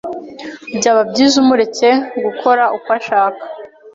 [0.77, 1.87] Byaba byiza umuretse
[2.23, 3.43] gukora uko ashaka.